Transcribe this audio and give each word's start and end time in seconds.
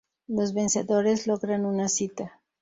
Los 0.27 0.55
vencedores 0.55 1.27
logran 1.27 1.63
una 1.63 1.87
cita. 1.87 2.41